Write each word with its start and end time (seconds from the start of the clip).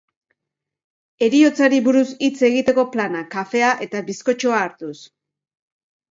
Heriotzari 1.25 1.81
buruz 1.87 2.05
hitz 2.27 2.39
egiteko 2.49 2.85
plana, 2.95 3.21
kafea 3.35 3.69
eta 3.87 4.01
bizkotxoa 4.09 4.63
hartuz. 4.69 4.95